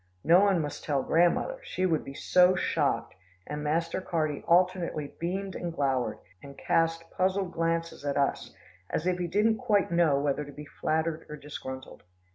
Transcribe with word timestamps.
No 0.23 0.39
one 0.39 0.59
must 0.59 0.83
tell 0.83 1.03
Grandmother, 1.03 1.59
she 1.61 1.85
would 1.85 2.03
be 2.03 2.15
so 2.15 2.55
shocked, 2.55 3.13
and 3.45 3.63
Master 3.63 4.01
Carty 4.01 4.43
alternately 4.47 5.13
beamed 5.19 5.53
and 5.55 5.71
glowered, 5.71 6.17
and 6.41 6.57
cast 6.57 7.03
puzzled 7.11 7.51
glances 7.53 8.03
at 8.03 8.17
us, 8.17 8.51
as 8.89 9.05
if 9.05 9.19
he 9.19 9.27
didn't 9.27 9.59
quite 9.59 9.91
know 9.91 10.19
whether 10.19 10.43
to 10.43 10.51
be 10.51 10.65
flattered 10.65 11.27
or 11.29 11.35
disgruntled. 11.35 12.01